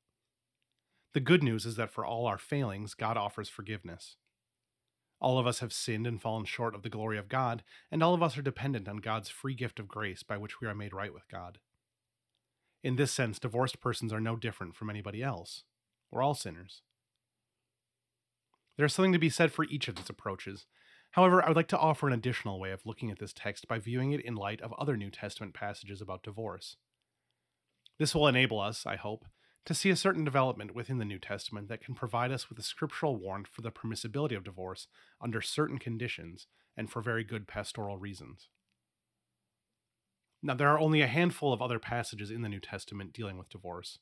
The 1.15 1.19
good 1.19 1.41
news 1.41 1.65
is 1.65 1.77
that 1.77 1.91
for 1.91 2.05
all 2.05 2.27
our 2.27 2.37
failings, 2.37 2.93
God 2.93 3.17
offers 3.17 3.49
forgiveness. 3.49 4.17
All 5.21 5.37
of 5.37 5.45
us 5.45 5.59
have 5.59 5.71
sinned 5.71 6.07
and 6.07 6.21
fallen 6.21 6.45
short 6.45 6.73
of 6.73 6.81
the 6.81 6.89
glory 6.89 7.17
of 7.17 7.29
God, 7.29 7.63
and 7.91 8.01
all 8.01 8.13
of 8.13 8.23
us 8.23 8.37
are 8.37 8.41
dependent 8.41 8.89
on 8.89 8.97
God's 8.97 9.29
free 9.29 9.53
gift 9.53 9.79
of 9.79 9.87
grace 9.87 10.23
by 10.23 10.37
which 10.37 10.59
we 10.59 10.67
are 10.67 10.75
made 10.75 10.93
right 10.93 11.13
with 11.13 11.27
God. 11.29 11.59
In 12.83 12.95
this 12.95 13.11
sense, 13.11 13.37
divorced 13.37 13.79
persons 13.79 14.11
are 14.11 14.19
no 14.19 14.35
different 14.35 14.75
from 14.75 14.89
anybody 14.89 15.21
else. 15.21 15.63
We're 16.09 16.23
all 16.23 16.33
sinners. 16.33 16.81
There 18.75 18.85
is 18.85 18.93
something 18.93 19.13
to 19.13 19.19
be 19.19 19.29
said 19.29 19.51
for 19.51 19.65
each 19.65 19.87
of 19.87 19.95
these 19.95 20.09
approaches, 20.09 20.65
However, 21.11 21.43
I 21.43 21.49
would 21.49 21.57
like 21.57 21.67
to 21.67 21.77
offer 21.77 22.07
an 22.07 22.13
additional 22.13 22.59
way 22.59 22.71
of 22.71 22.85
looking 22.85 23.11
at 23.11 23.19
this 23.19 23.33
text 23.33 23.67
by 23.67 23.79
viewing 23.79 24.13
it 24.13 24.23
in 24.23 24.35
light 24.35 24.61
of 24.61 24.73
other 24.73 24.95
New 24.95 25.11
Testament 25.11 25.53
passages 25.53 26.01
about 26.01 26.23
divorce. 26.23 26.77
This 27.99 28.15
will 28.15 28.27
enable 28.27 28.59
us, 28.59 28.85
I 28.85 28.95
hope, 28.95 29.25
to 29.65 29.73
see 29.73 29.89
a 29.89 29.95
certain 29.95 30.23
development 30.23 30.73
within 30.73 30.97
the 30.97 31.05
New 31.05 31.19
Testament 31.19 31.67
that 31.69 31.83
can 31.83 31.93
provide 31.93 32.31
us 32.31 32.49
with 32.49 32.57
a 32.57 32.63
scriptural 32.63 33.15
warrant 33.15 33.47
for 33.47 33.61
the 33.61 33.71
permissibility 33.71 34.35
of 34.35 34.43
divorce 34.43 34.87
under 35.21 35.41
certain 35.41 35.77
conditions 35.77 36.47
and 36.75 36.89
for 36.89 37.01
very 37.01 37.23
good 37.23 37.47
pastoral 37.47 37.97
reasons. 37.97 38.49
Now, 40.41 40.55
there 40.55 40.69
are 40.69 40.79
only 40.79 41.01
a 41.01 41.07
handful 41.07 41.53
of 41.53 41.61
other 41.61 41.77
passages 41.77 42.31
in 42.31 42.41
the 42.41 42.49
New 42.49 42.59
Testament 42.59 43.13
dealing 43.13 43.37
with 43.37 43.49
divorce. 43.49 43.99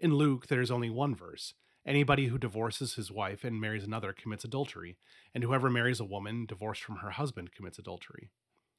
In 0.00 0.14
Luke, 0.14 0.46
there 0.46 0.62
is 0.62 0.70
only 0.70 0.88
one 0.88 1.14
verse, 1.14 1.54
Anybody 1.86 2.26
who 2.26 2.36
divorces 2.36 2.94
his 2.94 3.12
wife 3.12 3.44
and 3.44 3.60
marries 3.60 3.84
another 3.84 4.12
commits 4.12 4.44
adultery, 4.44 4.96
and 5.32 5.44
whoever 5.44 5.70
marries 5.70 6.00
a 6.00 6.04
woman 6.04 6.44
divorced 6.44 6.82
from 6.82 6.96
her 6.96 7.10
husband 7.10 7.52
commits 7.52 7.78
adultery, 7.78 8.30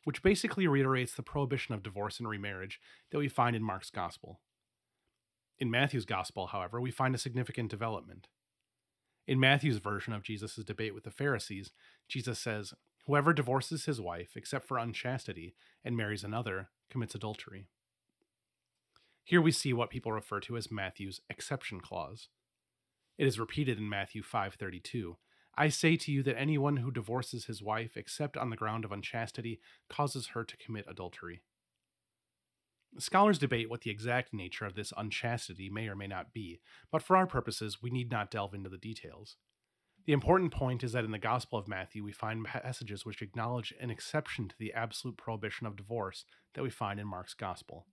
which 0.03 0.21
basically 0.21 0.67
reiterates 0.67 1.15
the 1.15 1.23
prohibition 1.23 1.73
of 1.73 1.83
divorce 1.83 2.19
and 2.19 2.27
remarriage 2.27 2.81
that 3.11 3.17
we 3.17 3.29
find 3.29 3.55
in 3.55 3.63
Mark's 3.63 3.89
Gospel. 3.89 4.41
In 5.59 5.71
Matthew's 5.71 6.05
Gospel, 6.05 6.47
however, 6.47 6.79
we 6.79 6.91
find 6.91 7.15
a 7.15 7.19
significant 7.19 7.69
development. 7.69 8.27
In 9.25 9.39
Matthew's 9.39 9.79
version 9.79 10.13
of 10.13 10.23
Jesus' 10.23 10.55
debate 10.55 10.93
with 10.93 11.03
the 11.03 11.11
Pharisees, 11.11 11.71
Jesus 12.07 12.39
says, 12.39 12.73
Whoever 13.07 13.33
divorces 13.33 13.85
his 13.85 13.99
wife, 13.99 14.31
except 14.35 14.67
for 14.67 14.77
unchastity, 14.77 15.55
and 15.83 15.97
marries 15.97 16.23
another, 16.23 16.69
commits 16.89 17.15
adultery. 17.15 17.67
Here 19.23 19.41
we 19.41 19.51
see 19.51 19.73
what 19.73 19.89
people 19.89 20.11
refer 20.11 20.39
to 20.41 20.55
as 20.55 20.71
Matthew's 20.71 21.21
exception 21.29 21.81
clause. 21.81 22.29
It 23.17 23.27
is 23.27 23.39
repeated 23.39 23.77
in 23.77 23.89
Matthew 23.89 24.21
5:32. 24.21 25.17
I 25.55 25.69
say 25.69 25.97
to 25.97 26.11
you 26.11 26.21
that 26.23 26.37
anyone 26.37 26.77
who 26.77 26.91
divorces 26.91 27.45
his 27.45 27.63
wife 27.63 27.97
except 27.97 28.37
on 28.37 28.51
the 28.51 28.55
ground 28.55 28.85
of 28.85 28.91
unchastity 28.91 29.59
causes 29.89 30.27
her 30.27 30.43
to 30.45 30.57
commit 30.57 30.85
adultery. 30.87 31.41
Scholars 32.99 33.37
debate 33.37 33.69
what 33.69 33.81
the 33.81 33.91
exact 33.91 34.33
nature 34.33 34.65
of 34.65 34.73
this 34.73 34.91
unchastity 34.97 35.69
may 35.69 35.87
or 35.87 35.95
may 35.95 36.07
not 36.07 36.33
be, 36.33 36.59
but 36.91 37.03
for 37.03 37.15
our 37.15 37.27
purposes, 37.27 37.81
we 37.81 37.91
need 37.91 38.11
not 38.11 38.31
delve 38.31 38.55
into 38.55 38.69
the 38.69 38.77
details. 38.77 39.37
The 40.05 40.13
important 40.13 40.51
point 40.51 40.83
is 40.83 40.93
that 40.93 41.03
in 41.03 41.11
the 41.11 41.19
Gospel 41.19 41.59
of 41.59 41.67
Matthew, 41.67 42.03
we 42.03 42.13
find 42.13 42.45
passages 42.45 43.05
which 43.05 43.21
acknowledge 43.21 43.73
an 43.79 43.91
exception 43.91 44.47
to 44.47 44.55
the 44.57 44.73
absolute 44.73 45.17
prohibition 45.17 45.67
of 45.67 45.75
divorce 45.75 46.25
that 46.55 46.63
we 46.63 46.69
find 46.69 46.99
in 46.99 47.07
Mark's 47.07 47.33
Gospel. 47.33 47.85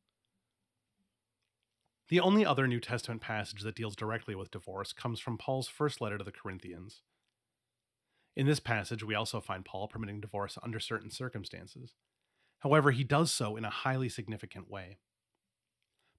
The 2.08 2.20
only 2.20 2.46
other 2.46 2.68
New 2.68 2.80
Testament 2.80 3.20
passage 3.20 3.62
that 3.62 3.74
deals 3.74 3.96
directly 3.96 4.34
with 4.34 4.50
divorce 4.50 4.92
comes 4.92 5.20
from 5.20 5.38
Paul's 5.38 5.68
first 5.68 6.00
letter 6.00 6.16
to 6.18 6.24
the 6.24 6.32
Corinthians. 6.32 7.02
In 8.36 8.46
this 8.46 8.60
passage, 8.60 9.02
we 9.02 9.14
also 9.14 9.40
find 9.40 9.64
Paul 9.64 9.88
permitting 9.88 10.20
divorce 10.20 10.58
under 10.62 10.78
certain 10.78 11.10
circumstances. 11.10 11.94
However, 12.64 12.92
he 12.92 13.04
does 13.04 13.30
so 13.30 13.56
in 13.56 13.66
a 13.66 13.70
highly 13.70 14.08
significant 14.08 14.70
way. 14.70 14.96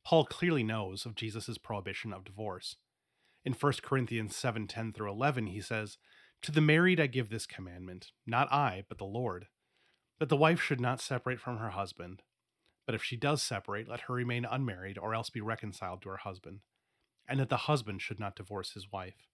Paul 0.06 0.26
clearly 0.26 0.62
knows 0.62 1.04
of 1.04 1.16
Jesus' 1.16 1.58
prohibition 1.58 2.14
of 2.14 2.24
divorce. 2.24 2.76
In 3.44 3.54
1 3.54 3.74
Corinthians 3.82 4.36
7 4.36 4.68
10 4.68 4.94
through 4.94 5.10
11, 5.10 5.48
he 5.48 5.60
says, 5.60 5.98
To 6.44 6.52
the 6.52 6.62
married 6.62 7.00
I 7.00 7.08
give 7.08 7.30
this 7.30 7.48
commandment, 7.48 8.12
not 8.28 8.52
I, 8.54 8.86
but 8.88 9.00
the 9.00 9.06
Lord, 9.06 9.48
that 10.20 10.30
the 10.30 10.38
wife 10.38 10.62
should 10.62 10.80
not 10.80 11.02
separate 11.02 11.40
from 11.40 11.58
her 11.58 11.72
husband. 11.72 12.22
But 12.86 12.94
if 12.94 13.04
she 13.04 13.18
does 13.18 13.42
separate, 13.42 13.90
let 13.90 14.02
her 14.02 14.14
remain 14.14 14.46
unmarried 14.46 15.00
or 15.00 15.16
else 15.16 15.32
be 15.32 15.42
reconciled 15.42 16.04
to 16.04 16.10
her 16.10 16.18
husband, 16.18 16.60
and 17.28 17.40
that 17.40 17.50
the 17.50 17.66
husband 17.66 18.04
should 18.04 18.20
not 18.20 18.36
divorce 18.36 18.74
his 18.74 18.92
wife. 18.92 19.28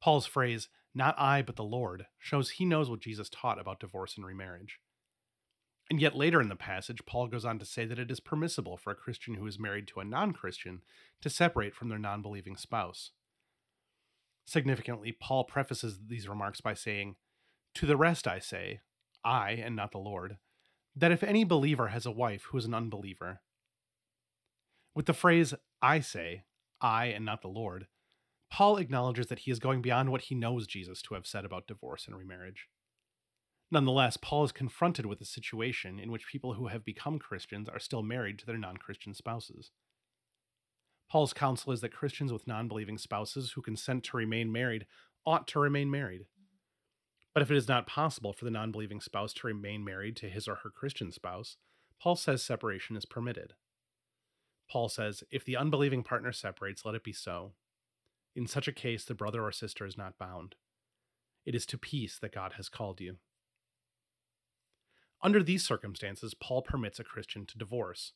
Paul's 0.00 0.26
phrase, 0.26 0.68
not 0.92 1.14
I, 1.16 1.40
but 1.40 1.54
the 1.54 1.62
Lord, 1.62 2.06
shows 2.18 2.50
he 2.50 2.64
knows 2.64 2.90
what 2.90 2.98
Jesus 2.98 3.28
taught 3.30 3.60
about 3.60 3.78
divorce 3.78 4.16
and 4.16 4.26
remarriage. 4.26 4.80
And 5.90 6.00
yet 6.00 6.14
later 6.14 6.40
in 6.40 6.48
the 6.48 6.56
passage, 6.56 7.06
Paul 7.06 7.28
goes 7.28 7.44
on 7.44 7.58
to 7.58 7.64
say 7.64 7.86
that 7.86 7.98
it 7.98 8.10
is 8.10 8.20
permissible 8.20 8.76
for 8.76 8.90
a 8.90 8.96
Christian 8.96 9.34
who 9.34 9.46
is 9.46 9.58
married 9.58 9.88
to 9.88 10.00
a 10.00 10.04
non 10.04 10.32
Christian 10.32 10.82
to 11.22 11.30
separate 11.30 11.74
from 11.74 11.88
their 11.88 11.98
non 11.98 12.20
believing 12.20 12.56
spouse. 12.56 13.12
Significantly, 14.44 15.12
Paul 15.12 15.44
prefaces 15.44 15.98
these 16.06 16.28
remarks 16.28 16.60
by 16.60 16.74
saying, 16.74 17.16
To 17.74 17.86
the 17.86 17.96
rest 17.96 18.26
I 18.26 18.38
say, 18.38 18.80
I, 19.24 19.52
and 19.52 19.76
not 19.76 19.92
the 19.92 19.98
Lord, 19.98 20.38
that 20.94 21.12
if 21.12 21.22
any 21.22 21.44
believer 21.44 21.88
has 21.88 22.06
a 22.06 22.10
wife 22.10 22.44
who 22.44 22.58
is 22.58 22.64
an 22.64 22.74
unbeliever, 22.74 23.40
with 24.94 25.06
the 25.06 25.14
phrase, 25.14 25.54
I 25.80 26.00
say, 26.00 26.44
I, 26.80 27.06
and 27.06 27.24
not 27.24 27.42
the 27.42 27.48
Lord, 27.48 27.86
Paul 28.50 28.78
acknowledges 28.78 29.26
that 29.26 29.40
he 29.40 29.50
is 29.50 29.58
going 29.58 29.82
beyond 29.82 30.10
what 30.10 30.22
he 30.22 30.34
knows 30.34 30.66
Jesus 30.66 31.02
to 31.02 31.14
have 31.14 31.26
said 31.26 31.44
about 31.44 31.66
divorce 31.66 32.06
and 32.06 32.16
remarriage. 32.16 32.68
Nonetheless, 33.70 34.16
Paul 34.16 34.44
is 34.44 34.52
confronted 34.52 35.04
with 35.04 35.20
a 35.20 35.26
situation 35.26 35.98
in 35.98 36.10
which 36.10 36.26
people 36.26 36.54
who 36.54 36.68
have 36.68 36.84
become 36.84 37.18
Christians 37.18 37.68
are 37.68 37.78
still 37.78 38.02
married 38.02 38.38
to 38.38 38.46
their 38.46 38.56
non 38.56 38.78
Christian 38.78 39.12
spouses. 39.12 39.70
Paul's 41.10 41.32
counsel 41.32 41.72
is 41.72 41.80
that 41.82 41.92
Christians 41.92 42.32
with 42.32 42.46
non 42.46 42.68
believing 42.68 42.98
spouses 42.98 43.52
who 43.52 43.62
consent 43.62 44.04
to 44.04 44.16
remain 44.16 44.50
married 44.50 44.86
ought 45.26 45.46
to 45.48 45.58
remain 45.58 45.90
married. 45.90 46.22
But 47.34 47.42
if 47.42 47.50
it 47.50 47.56
is 47.56 47.68
not 47.68 47.86
possible 47.86 48.32
for 48.32 48.44
the 48.46 48.50
non 48.50 48.72
believing 48.72 49.00
spouse 49.00 49.32
to 49.34 49.46
remain 49.46 49.84
married 49.84 50.16
to 50.16 50.30
his 50.30 50.48
or 50.48 50.56
her 50.56 50.70
Christian 50.70 51.12
spouse, 51.12 51.56
Paul 52.00 52.16
says 52.16 52.42
separation 52.42 52.96
is 52.96 53.04
permitted. 53.04 53.52
Paul 54.70 54.88
says, 54.88 55.24
If 55.30 55.44
the 55.44 55.56
unbelieving 55.56 56.02
partner 56.02 56.32
separates, 56.32 56.84
let 56.84 56.94
it 56.94 57.04
be 57.04 57.12
so. 57.12 57.52
In 58.34 58.46
such 58.46 58.68
a 58.68 58.72
case, 58.72 59.04
the 59.04 59.14
brother 59.14 59.42
or 59.42 59.52
sister 59.52 59.86
is 59.86 59.98
not 59.98 60.18
bound. 60.18 60.54
It 61.44 61.54
is 61.54 61.66
to 61.66 61.78
peace 61.78 62.18
that 62.18 62.34
God 62.34 62.54
has 62.54 62.68
called 62.68 63.00
you. 63.00 63.16
Under 65.22 65.42
these 65.42 65.64
circumstances, 65.64 66.34
Paul 66.34 66.62
permits 66.62 67.00
a 67.00 67.04
Christian 67.04 67.44
to 67.46 67.58
divorce. 67.58 68.12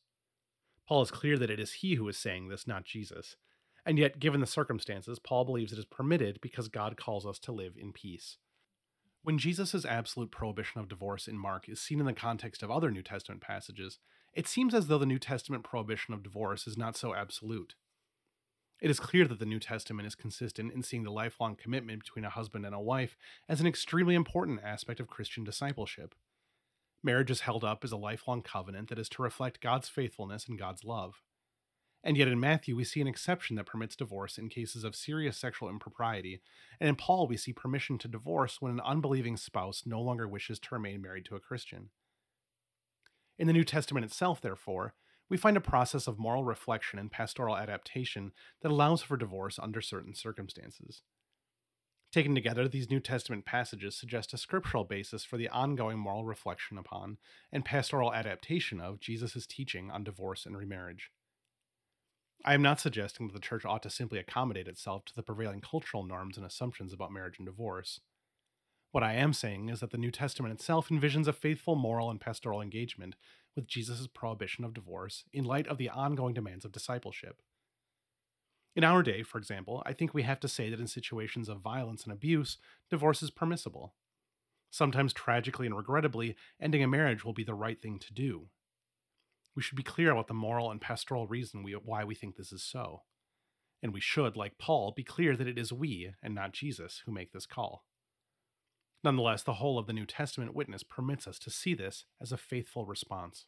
Paul 0.87 1.01
is 1.01 1.11
clear 1.11 1.37
that 1.37 1.49
it 1.49 1.59
is 1.59 1.73
he 1.73 1.95
who 1.95 2.07
is 2.07 2.17
saying 2.17 2.47
this, 2.47 2.67
not 2.67 2.85
Jesus. 2.85 3.35
And 3.85 3.99
yet, 3.99 4.19
given 4.19 4.39
the 4.39 4.47
circumstances, 4.47 5.19
Paul 5.19 5.43
believes 5.43 5.73
it 5.73 5.79
is 5.79 5.85
permitted 5.85 6.39
because 6.41 6.69
God 6.69 6.95
calls 6.95 7.25
us 7.25 7.39
to 7.39 7.51
live 7.51 7.73
in 7.77 7.91
peace. 7.91 8.37
When 9.23 9.37
Jesus' 9.37 9.85
absolute 9.85 10.31
prohibition 10.31 10.81
of 10.81 10.89
divorce 10.89 11.27
in 11.27 11.37
Mark 11.37 11.69
is 11.69 11.79
seen 11.79 11.99
in 11.99 12.05
the 12.05 12.13
context 12.13 12.63
of 12.63 12.71
other 12.71 12.91
New 12.91 13.01
Testament 13.01 13.41
passages, 13.41 13.99
it 14.33 14.47
seems 14.47 14.73
as 14.73 14.87
though 14.87 14.97
the 14.97 15.05
New 15.05 15.19
Testament 15.19 15.63
prohibition 15.63 16.13
of 16.13 16.23
divorce 16.23 16.67
is 16.67 16.77
not 16.77 16.97
so 16.97 17.13
absolute. 17.13 17.75
It 18.81 18.89
is 18.89 18.99
clear 18.99 19.25
that 19.27 19.39
the 19.39 19.45
New 19.45 19.59
Testament 19.59 20.07
is 20.07 20.15
consistent 20.15 20.73
in 20.73 20.83
seeing 20.83 21.03
the 21.03 21.11
lifelong 21.11 21.55
commitment 21.55 22.03
between 22.03 22.25
a 22.25 22.29
husband 22.29 22.65
and 22.65 22.75
a 22.75 22.81
wife 22.81 23.15
as 23.47 23.61
an 23.61 23.67
extremely 23.67 24.15
important 24.15 24.59
aspect 24.61 24.99
of 24.99 25.07
Christian 25.07 25.45
discipleship. 25.45 26.15
Marriage 27.03 27.31
is 27.31 27.41
held 27.41 27.63
up 27.63 27.83
as 27.83 27.91
a 27.91 27.97
lifelong 27.97 28.41
covenant 28.41 28.89
that 28.89 28.99
is 28.99 29.09
to 29.09 29.21
reflect 29.21 29.61
God's 29.61 29.89
faithfulness 29.89 30.47
and 30.47 30.57
God's 30.57 30.85
love. 30.85 31.21
And 32.03 32.17
yet 32.17 32.27
in 32.27 32.39
Matthew, 32.39 32.75
we 32.75 32.83
see 32.83 33.01
an 33.01 33.07
exception 33.07 33.55
that 33.57 33.65
permits 33.65 33.95
divorce 33.95 34.37
in 34.37 34.49
cases 34.49 34.83
of 34.83 34.95
serious 34.95 35.37
sexual 35.37 35.69
impropriety, 35.69 36.41
and 36.79 36.89
in 36.89 36.95
Paul, 36.95 37.27
we 37.27 37.37
see 37.37 37.53
permission 37.53 37.97
to 37.99 38.07
divorce 38.07 38.61
when 38.61 38.73
an 38.73 38.81
unbelieving 38.81 39.37
spouse 39.37 39.83
no 39.85 40.01
longer 40.01 40.27
wishes 40.27 40.59
to 40.59 40.75
remain 40.75 41.01
married 41.01 41.25
to 41.25 41.35
a 41.35 41.39
Christian. 41.39 41.89
In 43.39 43.47
the 43.47 43.53
New 43.53 43.63
Testament 43.63 44.05
itself, 44.05 44.41
therefore, 44.41 44.95
we 45.29 45.37
find 45.37 45.57
a 45.57 45.61
process 45.61 46.07
of 46.07 46.19
moral 46.19 46.43
reflection 46.43 46.99
and 46.99 47.11
pastoral 47.11 47.57
adaptation 47.57 48.33
that 48.61 48.71
allows 48.71 49.01
for 49.01 49.17
divorce 49.17 49.57
under 49.57 49.81
certain 49.81 50.13
circumstances. 50.13 51.03
Taken 52.13 52.35
together, 52.35 52.67
these 52.67 52.91
New 52.91 52.99
Testament 52.99 53.43
passages 53.43 53.95
suggest 53.95 54.35
a 54.35 54.37
scriptural 54.37 54.83
basis 54.83 55.23
for 55.23 55.35
the 55.35 55.49
ongoing 55.49 55.97
moral 55.97 56.25
reflection 56.25 56.77
upon 56.77 57.17
and 57.51 57.65
pastoral 57.65 58.13
adaptation 58.13 58.79
of 58.79 58.99
Jesus' 58.99 59.47
teaching 59.47 59.89
on 59.89 60.03
divorce 60.03 60.45
and 60.45 60.55
remarriage. 60.55 61.09
I 62.45 62.53
am 62.53 62.61
not 62.61 62.79
suggesting 62.79 63.25
that 63.25 63.33
the 63.33 63.39
church 63.39 63.65
ought 63.65 63.81
to 63.81 63.89
simply 63.89 64.19
accommodate 64.19 64.67
itself 64.67 65.05
to 65.05 65.15
the 65.15 65.23
prevailing 65.23 65.59
cultural 65.59 66.03
norms 66.03 66.37
and 66.37 66.45
assumptions 66.45 66.93
about 66.93 67.11
marriage 67.11 67.39
and 67.39 67.47
divorce. 67.47 67.99
What 68.91 69.03
I 69.03 69.13
am 69.13 69.33
saying 69.33 69.69
is 69.69 69.79
that 69.79 69.89
the 69.89 69.97
New 69.97 70.11
Testament 70.11 70.53
itself 70.53 70.89
envisions 70.89 71.27
a 71.27 71.33
faithful 71.33 71.73
moral 71.73 72.11
and 72.11 72.21
pastoral 72.21 72.61
engagement 72.61 73.15
with 73.55 73.65
Jesus' 73.65 74.05
prohibition 74.05 74.63
of 74.63 74.75
divorce 74.75 75.23
in 75.33 75.45
light 75.45 75.65
of 75.65 75.79
the 75.79 75.89
ongoing 75.89 76.35
demands 76.35 76.63
of 76.63 76.73
discipleship. 76.73 77.41
In 78.75 78.83
our 78.83 79.03
day, 79.03 79.21
for 79.21 79.37
example, 79.37 79.83
I 79.85 79.93
think 79.93 80.13
we 80.13 80.23
have 80.23 80.39
to 80.39 80.47
say 80.47 80.69
that 80.69 80.79
in 80.79 80.87
situations 80.87 81.47
of 81.47 81.59
violence 81.59 82.03
and 82.03 82.11
abuse, 82.11 82.57
divorce 82.89 83.21
is 83.21 83.29
permissible. 83.29 83.93
Sometimes 84.71 85.13
tragically 85.13 85.67
and 85.67 85.77
regrettably, 85.77 86.35
ending 86.59 86.83
a 86.83 86.87
marriage 86.87 87.23
will 87.23 87.33
be 87.33 87.43
the 87.43 87.53
right 87.53 87.79
thing 87.79 87.99
to 87.99 88.13
do. 88.13 88.47
We 89.55 89.61
should 89.61 89.75
be 89.75 89.83
clear 89.83 90.11
about 90.11 90.27
the 90.27 90.33
moral 90.33 90.71
and 90.71 90.81
pastoral 90.81 91.27
reason 91.27 91.61
we, 91.61 91.73
why 91.73 92.03
we 92.03 92.15
think 92.15 92.35
this 92.35 92.51
is 92.51 92.63
so. 92.63 93.03
And 93.83 93.93
we 93.93 93.99
should, 93.99 94.35
like 94.35 94.57
Paul, 94.57 94.91
be 94.95 95.03
clear 95.03 95.35
that 95.35 95.47
it 95.47 95.59
is 95.59 95.71
we, 95.71 96.11
and 96.23 96.33
not 96.33 96.53
Jesus, 96.53 97.03
who 97.05 97.11
make 97.11 97.31
this 97.31 97.45
call. 97.45 97.85
Nonetheless, 99.03 99.43
the 99.43 99.55
whole 99.55 99.77
of 99.77 99.85
the 99.85 99.93
New 99.93 100.07
Testament 100.07 100.55
witness 100.55 100.81
permits 100.81 101.27
us 101.27 101.37
to 101.39 101.51
see 101.51 101.75
this 101.75 102.05
as 102.19 102.31
a 102.31 102.37
faithful 102.37 102.85
response. 102.85 103.45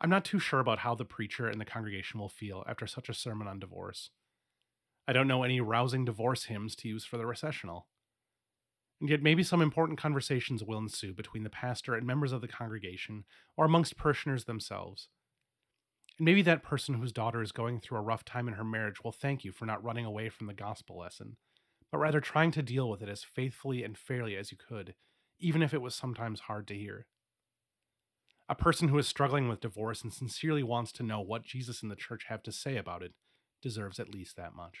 I'm 0.00 0.10
not 0.10 0.24
too 0.24 0.38
sure 0.38 0.60
about 0.60 0.80
how 0.80 0.94
the 0.94 1.04
preacher 1.04 1.48
and 1.48 1.60
the 1.60 1.64
congregation 1.64 2.20
will 2.20 2.28
feel 2.28 2.64
after 2.68 2.86
such 2.86 3.08
a 3.08 3.14
sermon 3.14 3.48
on 3.48 3.58
divorce. 3.58 4.10
I 5.08 5.12
don't 5.12 5.26
know 5.26 5.42
any 5.42 5.60
rousing 5.60 6.04
divorce 6.04 6.44
hymns 6.44 6.76
to 6.76 6.88
use 6.88 7.04
for 7.04 7.16
the 7.16 7.26
recessional. 7.26 7.88
And 9.00 9.08
yet, 9.08 9.22
maybe 9.22 9.42
some 9.42 9.62
important 9.62 9.98
conversations 9.98 10.62
will 10.62 10.78
ensue 10.78 11.14
between 11.14 11.44
the 11.44 11.50
pastor 11.50 11.94
and 11.94 12.06
members 12.06 12.32
of 12.32 12.40
the 12.40 12.48
congregation, 12.48 13.24
or 13.56 13.64
amongst 13.64 13.96
parishioners 13.96 14.44
themselves. 14.44 15.08
And 16.18 16.24
maybe 16.24 16.42
that 16.42 16.64
person 16.64 16.94
whose 16.94 17.12
daughter 17.12 17.40
is 17.40 17.52
going 17.52 17.80
through 17.80 17.98
a 17.98 18.02
rough 18.02 18.24
time 18.24 18.48
in 18.48 18.54
her 18.54 18.64
marriage 18.64 19.02
will 19.02 19.12
thank 19.12 19.44
you 19.44 19.52
for 19.52 19.66
not 19.66 19.82
running 19.82 20.04
away 20.04 20.28
from 20.28 20.48
the 20.48 20.54
gospel 20.54 20.98
lesson, 20.98 21.36
but 21.92 21.98
rather 21.98 22.20
trying 22.20 22.50
to 22.52 22.62
deal 22.62 22.90
with 22.90 23.02
it 23.02 23.08
as 23.08 23.22
faithfully 23.22 23.84
and 23.84 23.96
fairly 23.96 24.36
as 24.36 24.50
you 24.50 24.58
could, 24.58 24.94
even 25.38 25.62
if 25.62 25.72
it 25.72 25.80
was 25.80 25.94
sometimes 25.94 26.40
hard 26.40 26.66
to 26.68 26.74
hear. 26.74 27.06
A 28.48 28.54
person 28.54 28.88
who 28.88 28.98
is 28.98 29.06
struggling 29.06 29.48
with 29.48 29.60
divorce 29.60 30.02
and 30.02 30.12
sincerely 30.12 30.62
wants 30.62 30.90
to 30.92 31.02
know 31.02 31.20
what 31.20 31.44
Jesus 31.44 31.82
and 31.82 31.90
the 31.90 31.96
church 31.96 32.24
have 32.28 32.42
to 32.44 32.52
say 32.52 32.76
about 32.76 33.02
it 33.02 33.12
deserves 33.60 34.00
at 34.00 34.14
least 34.14 34.36
that 34.36 34.54
much. 34.54 34.78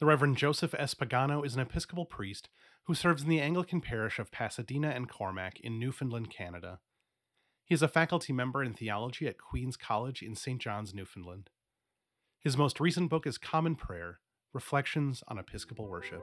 The 0.00 0.06
Reverend 0.06 0.36
Joseph 0.36 0.74
S. 0.78 0.94
Pagano 0.94 1.44
is 1.44 1.54
an 1.54 1.60
Episcopal 1.60 2.06
priest 2.06 2.48
who 2.84 2.94
serves 2.94 3.22
in 3.22 3.28
the 3.28 3.40
Anglican 3.40 3.80
parish 3.80 4.18
of 4.18 4.32
Pasadena 4.32 4.88
and 4.90 5.08
Cormack 5.08 5.60
in 5.60 5.78
Newfoundland, 5.78 6.30
Canada. 6.30 6.80
He 7.64 7.74
is 7.74 7.82
a 7.82 7.88
faculty 7.88 8.32
member 8.32 8.62
in 8.62 8.74
theology 8.74 9.26
at 9.28 9.38
Queen's 9.38 9.76
College 9.76 10.22
in 10.22 10.34
St. 10.34 10.60
John's, 10.60 10.94
Newfoundland. 10.94 11.50
His 12.40 12.56
most 12.56 12.80
recent 12.80 13.10
book 13.10 13.26
is 13.26 13.38
Common 13.38 13.74
Prayer 13.74 14.20
Reflections 14.54 15.22
on 15.28 15.38
Episcopal 15.38 15.86
Worship. 15.86 16.22